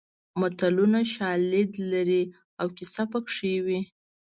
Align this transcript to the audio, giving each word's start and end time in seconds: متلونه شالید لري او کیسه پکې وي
متلونه 0.39 0.99
شالید 1.15 1.71
لري 1.91 2.23
او 2.59 2.67
کیسه 2.77 3.03
پکې 3.11 3.53
وي 3.65 3.79